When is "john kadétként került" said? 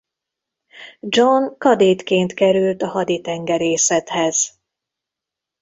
0.99-2.81